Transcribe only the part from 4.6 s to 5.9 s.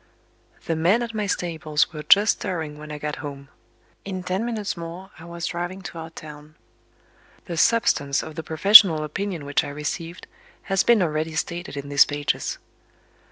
more, I was driving